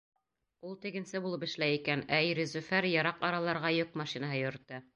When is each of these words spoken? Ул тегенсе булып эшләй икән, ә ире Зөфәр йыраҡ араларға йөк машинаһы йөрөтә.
Ул 0.67 0.71
тегенсе 0.85 1.19
булып 1.25 1.45
эшләй 1.49 1.75
икән, 1.81 2.03
ә 2.19 2.21
ире 2.29 2.47
Зөфәр 2.55 2.87
йыраҡ 2.93 3.23
араларға 3.29 3.71
йөк 3.79 3.97
машинаһы 4.03 4.41
йөрөтә. 4.45 4.81